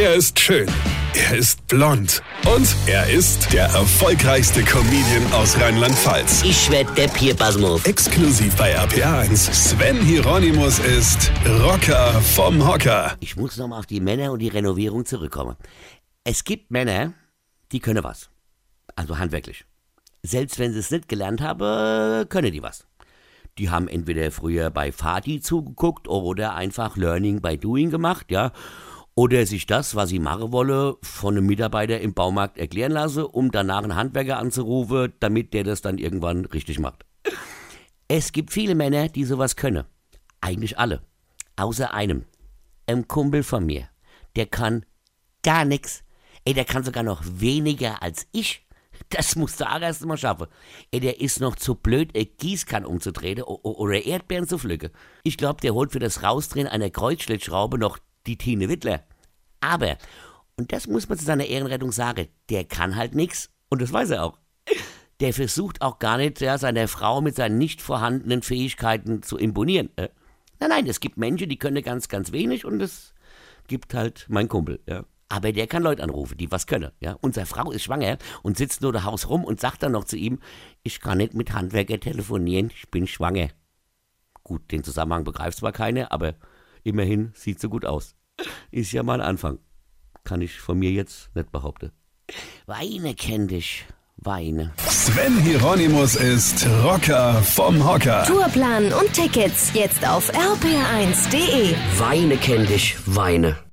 Er 0.00 0.14
ist 0.14 0.38
schön. 0.38 0.68
Er 1.12 1.36
ist 1.36 1.66
blond. 1.66 2.22
Und 2.46 2.72
er 2.86 3.10
ist 3.10 3.52
der 3.52 3.64
erfolgreichste 3.64 4.62
Comedian 4.62 5.32
aus 5.32 5.58
Rheinland-Pfalz. 5.60 6.44
Ich 6.44 6.70
werd 6.70 6.96
der 6.96 7.08
Pierpasmus. 7.08 7.84
Exklusiv 7.84 8.54
bei 8.54 8.78
RPA1. 8.78 9.52
Sven 9.52 10.00
Hieronymus 10.00 10.78
ist 10.78 11.32
Rocker 11.64 12.12
vom 12.22 12.64
Hocker. 12.64 13.16
Ich 13.18 13.34
muss 13.34 13.56
nochmal 13.56 13.80
auf 13.80 13.86
die 13.86 13.98
Männer 13.98 14.30
und 14.30 14.38
die 14.38 14.46
Renovierung 14.46 15.04
zurückkommen. 15.04 15.56
Es 16.22 16.44
gibt 16.44 16.70
Männer, 16.70 17.14
die 17.72 17.80
können 17.80 18.04
was. 18.04 18.30
Also 18.94 19.18
handwerklich. 19.18 19.64
Selbst 20.22 20.60
wenn 20.60 20.72
sie 20.72 20.78
es 20.78 20.92
nicht 20.92 21.08
gelernt 21.08 21.40
haben, 21.40 22.28
können 22.28 22.52
die 22.52 22.62
was. 22.62 22.86
Die 23.58 23.68
haben 23.68 23.88
entweder 23.88 24.30
früher 24.30 24.70
bei 24.70 24.92
Fati 24.92 25.40
zugeguckt 25.40 26.06
oder 26.06 26.54
einfach 26.54 26.96
Learning 26.96 27.40
by 27.40 27.58
Doing 27.58 27.90
gemacht, 27.90 28.26
ja. 28.30 28.52
Oder 29.18 29.46
sich 29.46 29.66
das, 29.66 29.96
was 29.96 30.10
sie 30.10 30.20
machen 30.20 30.52
wolle, 30.52 30.96
von 31.02 31.36
einem 31.36 31.44
Mitarbeiter 31.44 32.00
im 32.00 32.14
Baumarkt 32.14 32.56
erklären 32.56 32.92
lasse, 32.92 33.26
um 33.26 33.50
danach 33.50 33.82
einen 33.82 33.96
Handwerker 33.96 34.38
anzurufen, 34.38 35.12
damit 35.18 35.52
der 35.54 35.64
das 35.64 35.82
dann 35.82 35.98
irgendwann 35.98 36.44
richtig 36.44 36.78
macht. 36.78 37.04
Es 38.06 38.30
gibt 38.30 38.52
viele 38.52 38.76
Männer, 38.76 39.08
die 39.08 39.24
sowas 39.24 39.56
können. 39.56 39.82
Eigentlich 40.40 40.78
alle. 40.78 41.02
Außer 41.56 41.92
einem. 41.92 42.26
Ein 42.86 43.08
Kumpel 43.08 43.42
von 43.42 43.66
mir. 43.66 43.88
Der 44.36 44.46
kann 44.46 44.86
gar 45.42 45.64
nix. 45.64 46.04
Ey, 46.44 46.54
der 46.54 46.64
kann 46.64 46.84
sogar 46.84 47.02
noch 47.02 47.20
weniger 47.24 48.00
als 48.04 48.28
ich. 48.30 48.68
Das 49.10 49.34
musst 49.34 49.60
du 49.60 49.68
auch 49.68 49.80
erst 49.80 50.06
mal 50.06 50.16
schaffen. 50.16 50.46
Ey, 50.92 51.00
der 51.00 51.20
ist 51.20 51.40
noch 51.40 51.56
zu 51.56 51.74
blöd, 51.74 52.14
eine 52.14 52.24
Gießkanne 52.24 52.86
umzudrehen 52.86 53.42
oder 53.42 54.00
Erdbeeren 54.00 54.46
zu 54.46 54.58
pflücken. 54.58 54.90
Ich 55.24 55.36
glaube, 55.36 55.60
der 55.60 55.74
holt 55.74 55.90
für 55.90 55.98
das 55.98 56.22
Rausdrehen 56.22 56.68
einer 56.68 56.90
Kreuzschlitzschraube 56.90 57.78
noch 57.78 57.98
die 58.28 58.36
Tine 58.36 58.68
Wittler. 58.68 59.07
Aber, 59.60 59.98
und 60.56 60.72
das 60.72 60.86
muss 60.86 61.08
man 61.08 61.18
zu 61.18 61.24
seiner 61.24 61.46
Ehrenrettung 61.46 61.92
sagen, 61.92 62.28
der 62.50 62.64
kann 62.64 62.96
halt 62.96 63.14
nix 63.14 63.50
und 63.68 63.82
das 63.82 63.92
weiß 63.92 64.10
er 64.10 64.24
auch. 64.24 64.38
Der 65.20 65.34
versucht 65.34 65.82
auch 65.82 65.98
gar 65.98 66.16
nicht, 66.18 66.40
ja, 66.40 66.58
seiner 66.58 66.86
Frau 66.86 67.20
mit 67.20 67.34
seinen 67.34 67.58
nicht 67.58 67.82
vorhandenen 67.82 68.42
Fähigkeiten 68.42 69.22
zu 69.22 69.36
imponieren. 69.36 69.90
Äh, 69.96 70.10
nein, 70.60 70.70
nein, 70.70 70.86
es 70.86 71.00
gibt 71.00 71.16
Menschen, 71.16 71.48
die 71.48 71.58
können 71.58 71.82
ganz, 71.82 72.08
ganz 72.08 72.30
wenig 72.30 72.64
und 72.64 72.80
es 72.80 73.14
gibt 73.66 73.94
halt 73.94 74.26
mein 74.28 74.48
Kumpel, 74.48 74.80
ja. 74.86 75.04
Aber 75.30 75.52
der 75.52 75.66
kann 75.66 75.82
Leute 75.82 76.02
anrufen, 76.02 76.38
die 76.38 76.50
was 76.50 76.66
können, 76.66 76.90
ja. 77.00 77.16
Unsere 77.20 77.46
Frau 77.46 77.70
ist 77.70 77.82
schwanger 77.82 78.18
und 78.42 78.56
sitzt 78.56 78.80
nur 78.80 78.92
daheim 78.92 79.14
rum 79.14 79.44
und 79.44 79.60
sagt 79.60 79.82
dann 79.82 79.92
noch 79.92 80.04
zu 80.04 80.16
ihm, 80.16 80.38
ich 80.82 81.00
kann 81.00 81.18
nicht 81.18 81.34
mit 81.34 81.52
Handwerker 81.52 82.00
telefonieren, 82.00 82.70
ich 82.74 82.88
bin 82.90 83.06
schwanger. 83.06 83.48
Gut, 84.44 84.70
den 84.72 84.84
Zusammenhang 84.84 85.24
begreift 85.24 85.58
zwar 85.58 85.72
keiner, 85.72 86.12
aber 86.12 86.34
immerhin 86.82 87.32
sieht 87.34 87.60
so 87.60 87.68
gut 87.68 87.84
aus. 87.84 88.17
Ist 88.70 88.92
ja 88.92 89.02
mal 89.02 89.20
ein 89.20 89.26
Anfang. 89.26 89.58
Kann 90.24 90.42
ich 90.42 90.58
von 90.58 90.78
mir 90.78 90.90
jetzt 90.90 91.34
nicht 91.34 91.50
behaupten. 91.50 91.92
Weine 92.66 93.14
kenn 93.14 93.48
dich, 93.48 93.86
Weine. 94.16 94.72
Sven 94.88 95.38
Hieronymus 95.40 96.16
ist 96.16 96.66
Rocker 96.84 97.42
vom 97.42 97.82
Hocker. 97.86 98.24
Tourplan 98.24 98.92
und 98.92 99.12
Tickets 99.12 99.72
jetzt 99.74 100.06
auf 100.06 100.30
rpr1.de. 100.34 101.74
Weine 101.98 102.36
kenn 102.36 102.66
dich, 102.66 102.96
Weine. 103.06 103.67